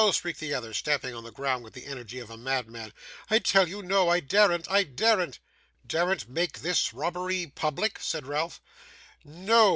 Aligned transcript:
shrieked 0.11 0.39
the 0.39 0.51
other, 0.51 0.73
stamping 0.73 1.13
on 1.13 1.23
the 1.23 1.31
ground 1.31 1.63
with 1.63 1.73
the 1.73 1.85
energy 1.85 2.17
of 2.17 2.31
a 2.31 2.35
madman. 2.35 2.91
'I 3.29 3.37
tell 3.37 3.67
you 3.67 3.83
no. 3.83 4.09
I 4.09 4.19
daren't, 4.19 4.67
I 4.67 4.81
daren't!' 4.83 5.37
'Daren't 5.85 6.27
make 6.27 6.61
this 6.61 6.91
robbery 6.91 7.51
public?' 7.53 7.99
said 8.01 8.25
Ralph. 8.25 8.59
'No! 9.23 9.69